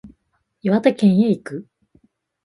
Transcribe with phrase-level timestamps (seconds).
[0.63, 1.67] 岩手県へ行く